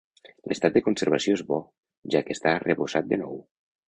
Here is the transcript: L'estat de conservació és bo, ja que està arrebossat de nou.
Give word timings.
L'estat 0.51 0.77
de 0.77 0.81
conservació 0.85 1.35
és 1.39 1.43
bo, 1.51 1.59
ja 2.15 2.21
que 2.31 2.37
està 2.39 2.55
arrebossat 2.61 3.13
de 3.13 3.21
nou. 3.25 3.37